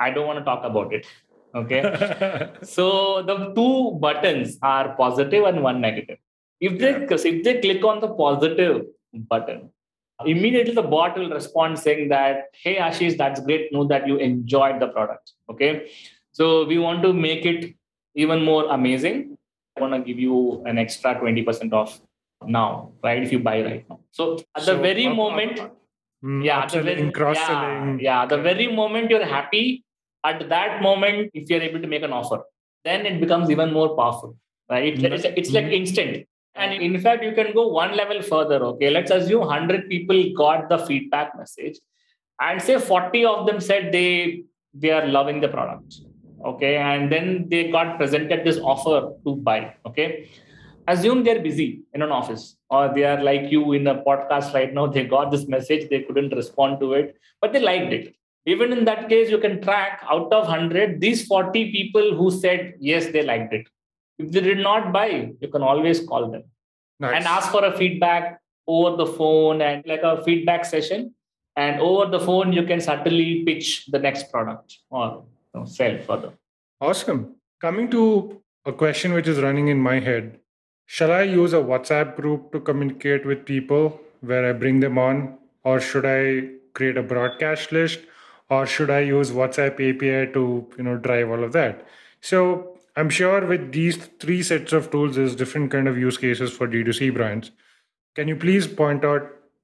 [0.00, 1.06] I don't want to talk about it.
[1.54, 2.50] Okay.
[2.62, 6.18] so the two buttons are positive and one negative.
[6.60, 9.70] If they, if they click on the positive button,
[10.26, 13.72] immediately the bot will respond saying that, hey, Aashish, that's great.
[13.72, 15.32] Know that you enjoyed the product.
[15.48, 15.90] Okay.
[16.32, 17.74] So we want to make it
[18.14, 19.36] even more amazing.
[19.76, 22.00] I want to give you an extra 20% off
[22.44, 23.22] now, right?
[23.22, 24.00] If you buy right now.
[24.10, 25.60] So at so, the very uh, moment,
[26.24, 29.84] mm, yeah, the very, yeah, yeah, the very moment you're happy,
[30.24, 32.42] at that moment, if you're able to make an offer,
[32.84, 34.36] then it becomes even more powerful,
[34.68, 34.94] right?
[34.94, 35.12] Mm-hmm.
[35.12, 36.26] It's, it's like instant.
[36.54, 38.62] And in fact, you can go one level further.
[38.64, 41.78] Okay, let's assume 100 people got the feedback message,
[42.40, 46.00] and say 40 of them said they they are loving the product
[46.44, 46.76] okay?
[46.76, 50.28] And then they got presented this offer to buy okay?
[50.88, 54.72] Assume they're busy in an office or they are like you in a podcast right
[54.72, 58.14] now they got this message they couldn't respond to it but they liked it.
[58.46, 62.74] Even in that case you can track out of 100 these 40 people who said
[62.80, 63.66] yes they liked it
[64.20, 65.08] if they did not buy
[65.40, 66.44] you can always call them
[66.98, 67.14] nice.
[67.16, 71.14] and ask for a feedback over the phone and like a feedback session
[71.56, 76.32] and over the phone you can certainly pitch the next product or know, sell further.
[76.80, 77.36] Awesome.
[77.60, 80.38] Coming to a question which is running in my head
[80.86, 85.38] Shall I use a WhatsApp group to communicate with people where I bring them on?
[85.62, 88.00] Or should I create a broadcast list?
[88.48, 91.86] Or should I use WhatsApp API to you know drive all of that?
[92.20, 96.52] So I'm sure with these three sets of tools, there's different kind of use cases
[96.52, 97.50] for D2C brands.
[98.14, 99.22] Can you please point out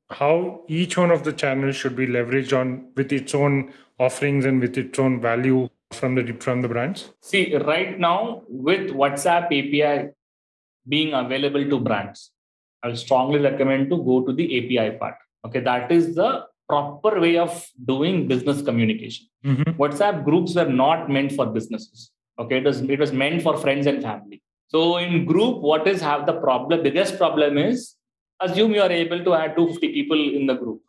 [0.08, 4.58] how each one of the channels should be leveraged on with its own offerings and
[4.62, 7.10] with its own value from the from the brands?
[7.20, 10.12] See, right now with WhatsApp API
[10.88, 12.30] being available to brands,
[12.82, 15.16] I will strongly recommend to go to the API part.
[15.44, 19.26] Okay, that is the proper way of doing business communication.
[19.44, 19.82] Mm-hmm.
[19.82, 22.12] WhatsApp groups were not meant for businesses.
[22.38, 24.42] Okay, it was it was meant for friends and family.
[24.68, 26.82] So in group, what is have the problem?
[26.82, 27.94] Biggest problem is
[28.40, 30.82] assume you are able to add 250 people in the group.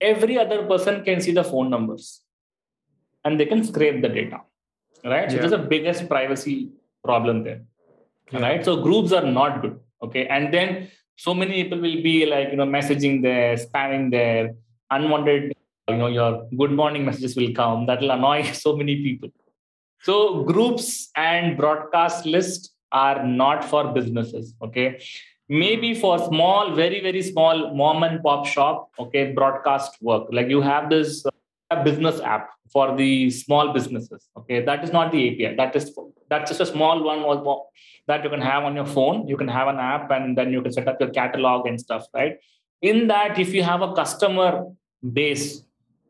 [0.00, 2.22] Every other person can see the phone numbers
[3.24, 4.40] and they can scrape the data
[5.04, 5.42] right so yeah.
[5.42, 6.70] there's a biggest privacy
[7.04, 7.62] problem there
[8.30, 8.40] yeah.
[8.40, 12.50] right so groups are not good okay and then so many people will be like
[12.50, 14.54] you know messaging there spamming there
[14.90, 15.52] unwanted
[15.88, 19.30] you know your good morning messages will come that will annoy so many people
[20.02, 25.00] so groups and broadcast lists are not for businesses okay
[25.48, 30.60] maybe for small very very small mom and pop shop okay broadcast work like you
[30.60, 31.24] have this
[31.72, 34.28] uh, business app for the small businesses.
[34.36, 35.56] Okay, that is not the API.
[35.56, 35.96] That is
[36.28, 37.22] that's just a small one
[38.06, 39.28] that you can have on your phone.
[39.28, 42.06] You can have an app, and then you can set up your catalog and stuff.
[42.14, 42.38] Right.
[42.80, 44.64] In that, if you have a customer
[45.12, 45.62] base,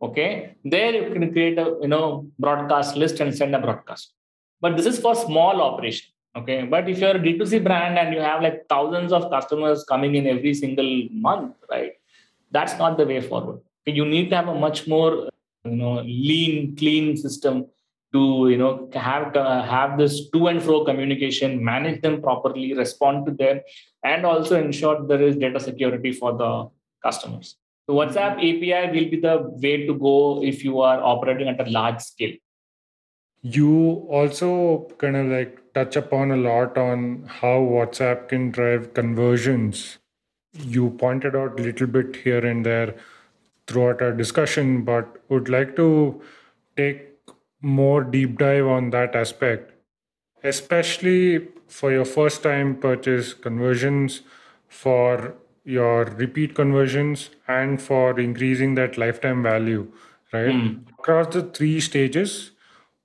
[0.03, 4.13] okay, there you can create a you know broadcast list and send a broadcast.
[4.61, 6.09] But this is for small operation.
[6.35, 10.15] Okay, but if you're a D2C brand and you have like thousands of customers coming
[10.15, 11.93] in every single month, right?
[12.51, 13.61] That's not the way forward.
[13.85, 15.29] You need to have a much more
[15.65, 17.67] you know lean clean system
[18.13, 23.27] to you know have uh, have this to and fro communication manage them properly respond
[23.27, 23.61] to them
[24.05, 26.69] and also ensure there is data security for the
[27.03, 31.67] customers so whatsapp api will be the way to go if you are operating at
[31.67, 32.35] a large scale.
[33.43, 39.99] You also kind of like touch upon a lot on how whatsapp can drive conversions.
[40.53, 42.95] You pointed out a little bit here and there
[43.67, 46.23] throughout our discussion, but would like to
[46.77, 47.09] take
[47.63, 49.73] more deep dive on that aspect,
[50.45, 54.21] especially for your first time purchase conversions,
[54.69, 59.93] for your repeat conversions, and for increasing that lifetime value,
[60.33, 60.51] right?
[60.51, 60.89] Mm.
[60.99, 62.53] Across the three stages,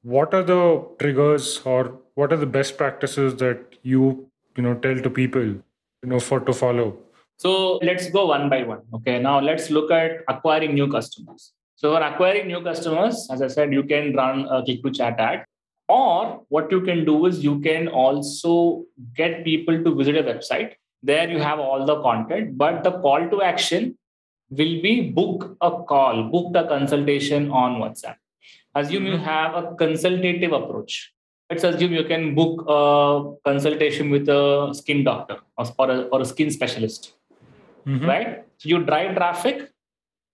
[0.02, 5.00] what are the triggers or what are the best practices that you you know tell
[5.00, 6.98] to people you know for to follow
[7.38, 8.82] so let's go one by one.
[8.96, 9.20] Okay.
[9.20, 11.54] Now let's look at acquiring new customers.
[11.76, 15.20] So for acquiring new customers, as I said, you can run a click to chat
[15.20, 15.46] ad.
[15.88, 18.86] Or what you can do is you can also
[19.16, 20.74] get people to visit a website.
[21.04, 23.98] There you have all the content, but the call to action
[24.50, 28.16] will be book a call, book a consultation on WhatsApp.
[28.76, 29.24] Assume you mm-hmm.
[29.24, 31.14] have a consultative approach.
[31.50, 36.26] Let's assume you can book a consultation with a skin doctor or a, or a
[36.26, 37.14] skin specialist
[37.88, 38.06] mm-hmm.
[38.06, 38.46] right?
[38.58, 39.72] So you drive traffic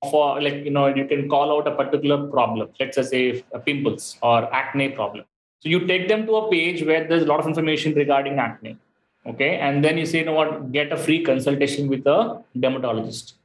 [0.09, 2.70] for like you know you can call out a particular problem.
[2.80, 5.26] Let's just say pimples or acne problem.
[5.59, 8.78] So you take them to a page where there's a lot of information regarding acne.
[9.26, 9.57] Okay.
[9.57, 13.36] And then you say, you know what, get a free consultation with a dermatologist.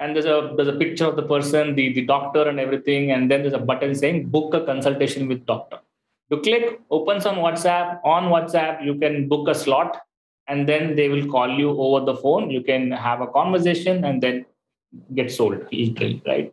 [0.00, 3.12] And there's a there's a picture of the person, the, the doctor and everything.
[3.12, 5.78] And then there's a button saying book a consultation with doctor.
[6.30, 8.00] You click, opens on WhatsApp.
[8.04, 10.00] On WhatsApp, you can book a slot
[10.48, 12.50] and then they will call you over the phone.
[12.50, 14.46] You can have a conversation and then
[15.14, 16.52] get sold literally, right?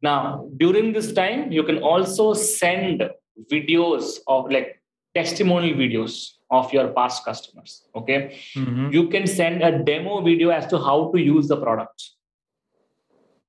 [0.00, 3.08] Now, during this time, you can also send
[3.50, 4.80] videos of like
[5.14, 7.84] testimonial videos of your past customers.
[7.94, 8.38] Okay.
[8.54, 8.90] Mm-hmm.
[8.90, 12.02] You can send a demo video as to how to use the product.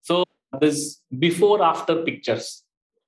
[0.02, 0.24] So,
[0.60, 2.64] this before after pictures,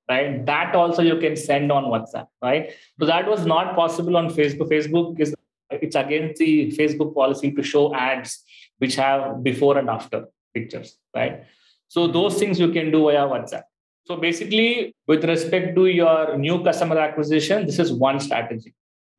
[0.10, 0.46] right?
[0.46, 2.72] That also you can send on WhatsApp, right?
[3.00, 4.70] So, that was not possible on Facebook.
[4.70, 5.36] Facebook is
[5.72, 8.44] it's against the Facebook policy to show ads
[8.80, 11.46] which have before and after pictures, right?
[11.88, 13.64] So those things you can do via WhatsApp.
[14.06, 18.74] So basically, with respect to your new customer acquisition, this is one strategy.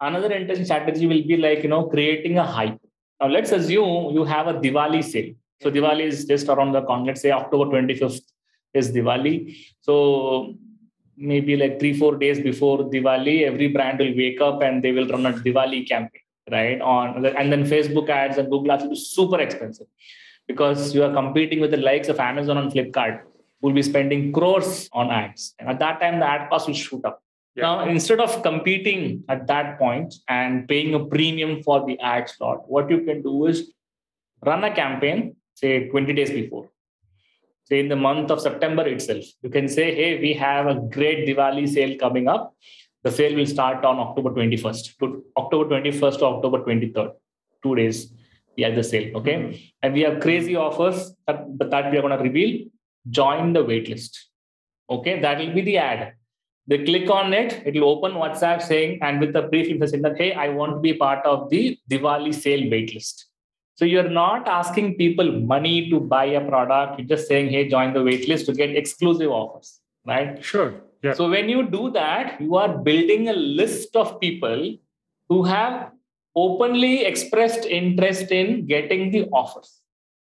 [0.09, 2.79] Another interesting strategy will be like you know creating a hype.
[3.21, 5.35] Now let's assume you have a Diwali sale.
[5.63, 7.07] So Diwali is just around the corner.
[7.07, 8.21] Let's say October 25th
[8.75, 9.37] is Diwali.
[9.81, 10.57] So
[11.17, 15.07] maybe like three, four days before Diwali, every brand will wake up and they will
[15.07, 18.97] run a Diwali campaign right on and then facebook ads and google ads will be
[18.97, 19.87] super expensive
[20.49, 23.21] because you are competing with the likes of amazon and flipkart
[23.61, 26.75] who will be spending crores on ads and at that time the ad cost will
[26.75, 27.23] shoot up
[27.55, 27.63] yeah.
[27.63, 32.69] now instead of competing at that point and paying a premium for the ad slot
[32.69, 33.73] what you can do is
[34.45, 36.69] run a campaign say 20 days before
[37.65, 41.27] say in the month of september itself you can say hey we have a great
[41.29, 42.55] diwali sale coming up
[43.03, 47.13] the sale will start on October 21st to October 21st to October 23rd,
[47.63, 48.13] two days.
[48.57, 49.35] We have the sale, okay?
[49.35, 49.57] Mm-hmm.
[49.83, 52.67] And we have crazy offers that, that we are going to reveal.
[53.09, 54.17] Join the waitlist,
[54.89, 55.21] okay?
[55.21, 56.15] That will be the ad.
[56.69, 60.17] They click on it, it will open WhatsApp saying, and with the brief information that,
[60.17, 63.25] hey, I want to be part of the Diwali sale waitlist.
[63.75, 66.99] So you're not asking people money to buy a product.
[66.99, 70.45] You're just saying, hey, join the waitlist to get exclusive offers, right?
[70.45, 70.75] Sure.
[71.03, 71.15] Yeah.
[71.15, 74.77] So when you do that, you are building a list of people
[75.29, 75.91] who have
[76.37, 79.81] openly expressed interest in getting the offers.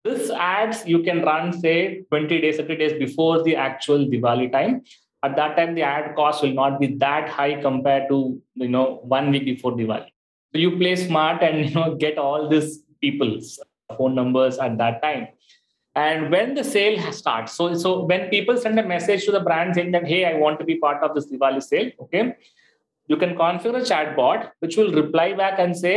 [0.04, 4.82] This ads you can run, say, 20 days, 30 days before the actual Diwali time.
[5.24, 9.00] At that time, the ad cost will not be that high compared to you know
[9.02, 10.10] one week before Diwali.
[10.52, 13.58] So you play smart and you know get all these people's
[13.98, 15.28] phone numbers at that time
[15.94, 19.74] and when the sale starts so so when people send a message to the brand
[19.74, 22.22] saying that hey i want to be part of this diwali sale okay
[23.06, 25.94] you can configure a chatbot which will reply back and say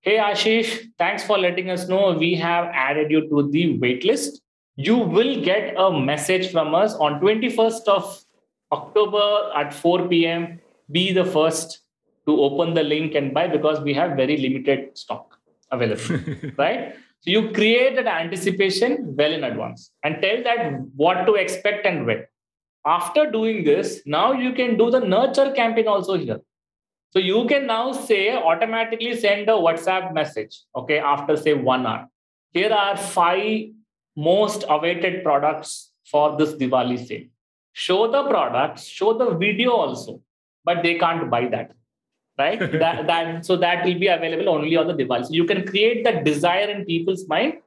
[0.00, 4.40] hey aashish thanks for letting us know we have added you to the waitlist
[4.88, 8.20] you will get a message from us on 21st of
[8.78, 9.28] october
[9.62, 10.60] at 4 p.m
[10.90, 11.78] be the first
[12.26, 15.38] to open the link and buy because we have very limited stock
[15.70, 16.20] available
[16.64, 16.94] right
[17.24, 22.04] so you create that anticipation well in advance and tell that what to expect and
[22.04, 22.24] when.
[22.84, 26.40] After doing this, now you can do the nurture campaign also here.
[27.10, 32.08] So you can now say automatically send a WhatsApp message, okay, after say one hour.
[32.50, 33.68] Here are five
[34.16, 37.26] most awaited products for this Diwali sale.
[37.72, 40.20] Show the products, show the video also,
[40.64, 41.72] but they can't buy that
[42.38, 42.58] right?
[42.84, 45.28] that, that so that will be available only on the device.
[45.28, 47.58] So you can create that desire in people's mind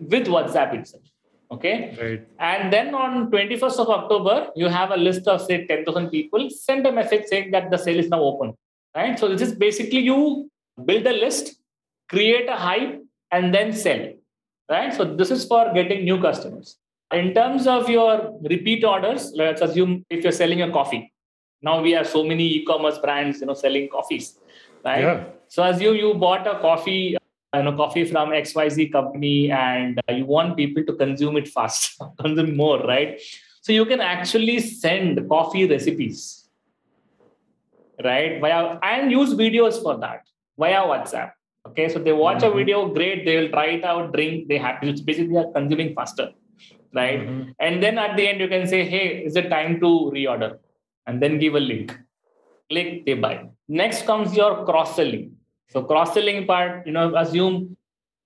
[0.00, 1.02] with WhatsApp itself.
[1.50, 1.96] Okay.
[2.00, 2.28] Right.
[2.38, 6.50] And then on 21st of October, you have a list of say 10,000 people.
[6.50, 8.54] Send a message saying that the sale is now open.
[8.94, 9.18] Right.
[9.18, 10.50] So this is basically you
[10.84, 11.56] build a list,
[12.10, 14.12] create a hype, and then sell.
[14.70, 14.92] Right.
[14.92, 16.76] So this is for getting new customers.
[17.12, 21.12] In terms of your repeat orders, let's assume if you're selling a coffee,
[21.62, 24.38] now we have so many e-commerce brands you know selling coffees
[24.84, 25.02] right?
[25.02, 25.24] Yeah.
[25.48, 27.16] so as you you bought a coffee
[27.54, 32.00] you know coffee from xyz company and uh, you want people to consume it fast
[32.20, 33.20] consume more right?
[33.60, 36.48] So you can actually send coffee recipes
[38.02, 38.40] right?
[38.40, 40.22] Via and use videos for that
[40.58, 41.32] via whatsapp
[41.66, 41.88] okay?
[41.88, 42.52] So they watch mm-hmm.
[42.52, 45.94] a video great they will try it out drink they have it's basically are consuming
[45.94, 46.30] faster
[46.94, 47.50] right mm-hmm.
[47.60, 50.58] and then at the end you can say hey is it time to reorder
[51.08, 51.98] and then give a link.
[52.70, 53.48] Click, they buy.
[53.66, 55.36] Next comes your cross selling.
[55.70, 57.76] So cross selling part, you know, assume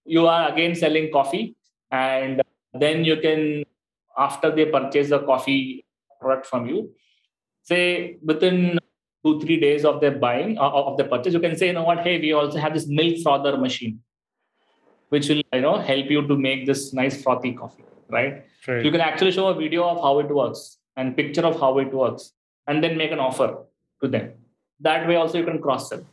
[0.04, 1.56] you are again selling coffee,
[1.90, 2.42] and
[2.74, 3.64] then you can,
[4.18, 5.84] after they purchase the coffee
[6.20, 6.90] product from you,
[7.62, 8.78] say within
[9.24, 11.84] two three days of their buying uh, of the purchase, you can say, you know
[11.84, 14.00] what, hey, we also have this milk frother machine,
[15.10, 18.44] which will you know help you to make this nice frothy coffee, right?
[18.68, 18.84] Right.
[18.84, 21.92] You can actually show a video of how it works and picture of how it
[21.92, 22.32] works
[22.66, 23.58] and then make an offer
[24.02, 24.32] to them.
[24.80, 26.04] That way, also, you can cross sell.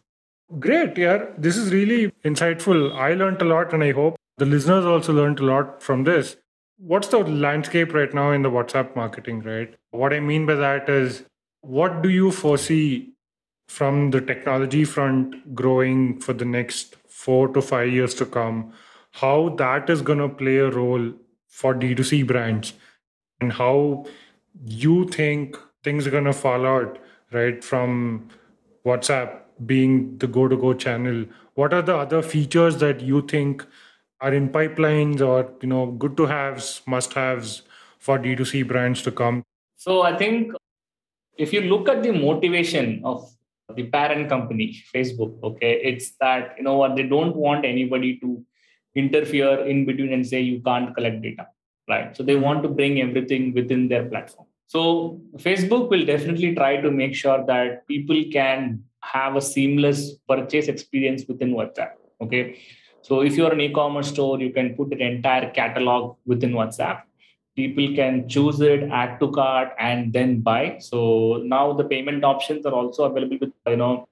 [0.60, 0.98] Great.
[0.98, 1.26] Yeah.
[1.38, 2.96] This is really insightful.
[2.96, 6.38] I learned a lot, and I hope the listeners also learned a lot from this.
[6.78, 9.76] What's the landscape right now in the WhatsApp marketing, right?
[9.92, 11.24] What I mean by that is,
[11.62, 13.14] what do you foresee
[13.68, 18.74] from the technology front growing for the next four to five years to come?
[19.12, 21.12] How that is going to play a role
[21.50, 22.74] for D2C brands
[23.42, 24.06] and how
[24.66, 27.00] you think things are going to fall out,
[27.32, 28.30] right, from
[28.86, 31.26] WhatsApp being the go to go channel?
[31.56, 33.66] What are the other features that you think
[34.22, 37.62] are in pipelines or you know good to haves must haves
[38.00, 39.44] for d2c brands to come
[39.76, 40.54] so i think
[41.38, 43.30] if you look at the motivation of
[43.76, 48.44] the parent company facebook okay it's that you know what they don't want anybody to
[49.02, 51.46] interfere in between and say you can't collect data
[51.94, 54.82] right so they want to bring everything within their platform so
[55.48, 58.84] facebook will definitely try to make sure that people can
[59.16, 61.94] have a seamless purchase experience within whatsapp
[62.26, 62.44] okay
[63.02, 67.02] so if you're an e-commerce store, you can put an entire catalog within WhatsApp.
[67.56, 70.78] People can choose it, add to cart, and then buy.
[70.80, 74.08] So now the payment options are also available with you know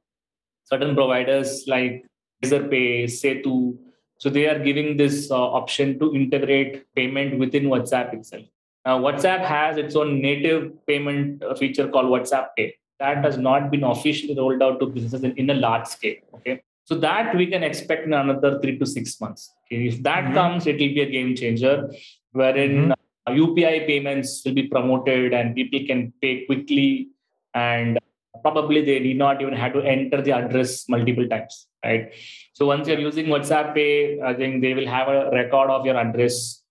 [0.64, 2.06] certain providers like
[2.44, 3.78] Razorpay, Setu.
[4.18, 8.46] So they are giving this uh, option to integrate payment within WhatsApp itself.
[8.86, 12.76] Now WhatsApp has its own native payment uh, feature called WhatsApp Pay.
[13.00, 16.16] That has not been officially rolled out to businesses in, in a large scale.
[16.36, 19.54] Okay so that we can expect in another three to six months.
[19.66, 19.88] Okay?
[19.88, 20.34] If that mm-hmm.
[20.34, 21.90] comes, it will be a game changer,
[22.32, 22.92] wherein mm-hmm.
[23.28, 27.10] uh, UPI payments will be promoted and people can pay quickly,
[27.54, 28.00] and
[28.42, 32.14] probably they need not even have to enter the address multiple times, right?
[32.54, 35.98] So once you're using WhatsApp Pay, I think they will have a record of your
[35.98, 36.64] address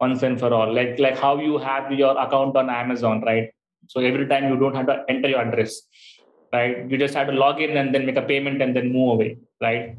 [0.00, 3.50] once and for all, like like how you have your account on Amazon, right?
[3.86, 5.82] So every time you don't have to enter your address
[6.54, 6.88] right?
[6.90, 9.38] You just have to log in and then make a payment and then move away,
[9.60, 9.96] right?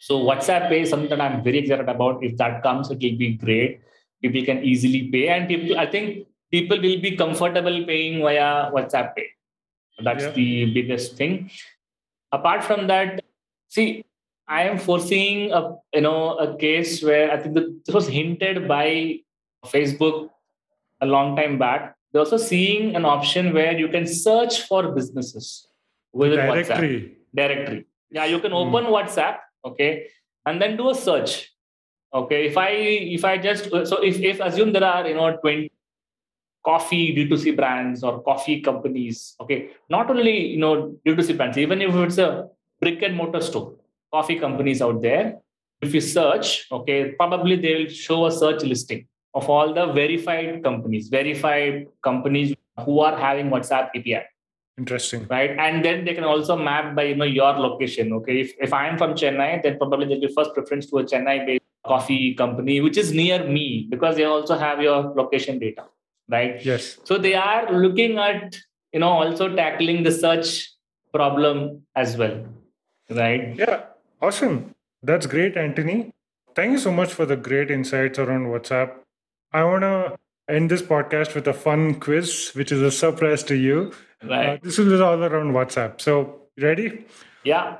[0.00, 2.22] So WhatsApp Pay is something that I'm very excited about.
[2.22, 3.80] If that comes, it will be great.
[4.22, 9.14] People can easily pay, and people, I think people will be comfortable paying via WhatsApp
[9.16, 9.28] Pay.
[10.02, 10.30] That's yeah.
[10.30, 11.50] the biggest thing.
[12.32, 13.24] Apart from that,
[13.68, 14.04] see,
[14.48, 19.20] I am foreseeing a you know a case where I think this was hinted by
[19.66, 20.30] Facebook
[21.00, 21.96] a long time back.
[22.12, 25.66] They're also seeing an option where you can search for businesses
[26.12, 27.00] within directory.
[27.00, 27.14] WhatsApp.
[27.34, 27.86] Directory.
[28.10, 28.90] Yeah, you can open mm.
[28.90, 30.06] WhatsApp, okay,
[30.44, 31.52] and then do a search.
[32.14, 35.70] Okay, if I if I just so if if assume there are you know 20
[36.66, 41.94] coffee D2C brands or coffee companies, okay, not only you know D2C brands, even if
[41.94, 42.48] it's a
[42.80, 43.74] brick and mortar store,
[44.12, 45.38] coffee companies out there,
[45.80, 50.62] if you search, okay, probably they will show a search listing of all the verified
[50.64, 52.54] companies, verified companies
[52.84, 54.22] who are having WhatsApp API.
[54.78, 55.26] Interesting.
[55.30, 55.50] Right.
[55.58, 58.12] And then they can also map by you know your location.
[58.12, 58.40] Okay.
[58.40, 61.46] If if I am from Chennai, then probably there'll be first preference to a Chennai
[61.46, 65.84] based coffee company, which is near me because they also have your location data.
[66.28, 66.64] Right.
[66.64, 66.98] Yes.
[67.04, 68.56] So they are looking at,
[68.92, 70.70] you know, also tackling the search
[71.12, 72.44] problem as well.
[73.08, 73.54] Right.
[73.56, 73.84] Yeah.
[74.20, 74.74] Awesome.
[75.02, 76.12] That's great, Antony.
[76.54, 78.94] Thank you so much for the great insights around WhatsApp.
[79.52, 80.18] I want to
[80.48, 83.92] end this podcast with a fun quiz, which is a surprise to you.
[84.22, 84.48] Right.
[84.48, 86.00] Uh, this is all around WhatsApp.
[86.00, 87.04] So, ready?
[87.44, 87.78] Yeah.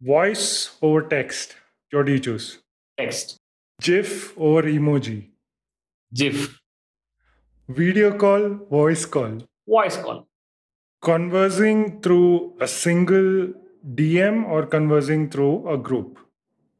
[0.00, 1.56] Voice over text.
[1.90, 2.58] What do you choose?
[2.98, 3.36] Text.
[3.80, 5.28] GIF over emoji.
[6.14, 6.60] GIF.
[7.68, 9.42] Video call, voice call.
[9.68, 10.26] Voice call.
[11.02, 13.52] Conversing through a single
[13.94, 16.18] DM or conversing through a group?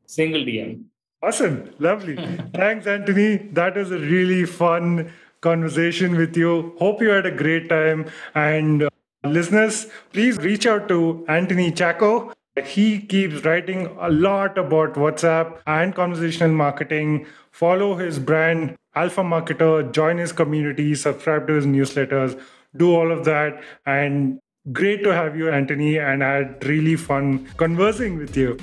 [0.07, 0.85] Single DM.
[1.23, 1.75] Awesome.
[1.79, 2.17] Lovely.
[2.55, 3.37] Thanks, Antony.
[3.53, 5.13] That was a really fun
[5.43, 6.75] conversation with you.
[6.79, 8.07] Hope you had a great time.
[8.35, 8.89] And uh,
[9.25, 12.33] listeners, please reach out to Antony Chacko.
[12.65, 17.27] He keeps writing a lot about WhatsApp and conversational marketing.
[17.59, 22.41] Follow his brand, Alphamarketer, join his community, subscribe to his newsletters,
[22.77, 23.61] do all of that.
[23.85, 24.39] And
[24.71, 25.99] great to have you, Antony.
[25.99, 28.59] And I had really fun conversing with you.